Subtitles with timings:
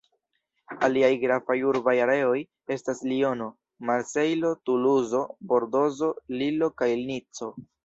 [0.85, 2.39] Aliaj gravaj urbaj areoj
[2.77, 3.51] estas Liono,
[3.91, 5.23] Marsejlo, Tuluzo,
[5.55, 7.55] Bordozo, Lillo kaj Nico.